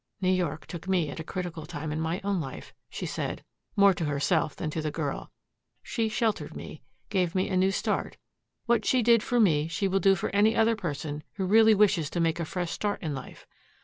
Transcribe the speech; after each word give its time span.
"New 0.19 0.31
York 0.31 0.65
took 0.65 0.87
me 0.87 1.11
at 1.11 1.19
a 1.19 1.23
critical 1.23 1.67
time 1.67 1.91
in 1.91 2.01
my 2.01 2.19
own 2.23 2.39
life," 2.41 2.73
she 2.89 3.05
said 3.05 3.43
more 3.75 3.93
to 3.93 4.05
herself 4.05 4.55
than 4.55 4.71
to 4.71 4.81
the 4.81 4.89
girl. 4.89 5.31
"She 5.83 6.09
sheltered 6.09 6.55
me, 6.55 6.81
gave 7.09 7.35
me 7.35 7.47
a 7.49 7.55
new 7.55 7.69
start. 7.69 8.17
What 8.65 8.83
she 8.83 9.03
did 9.03 9.21
for 9.21 9.39
me 9.39 9.67
she 9.67 9.87
will 9.87 9.99
do 9.99 10.15
for 10.15 10.29
any 10.31 10.55
other 10.55 10.75
person 10.75 11.21
who 11.33 11.45
really 11.45 11.75
wishes 11.75 12.09
to 12.09 12.19
make 12.19 12.39
a 12.39 12.45
fresh 12.45 12.71
start 12.71 12.99
in 13.03 13.13
life. 13.13 13.45